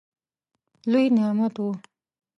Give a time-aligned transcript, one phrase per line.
[0.91, 1.69] لوی نعمت وو.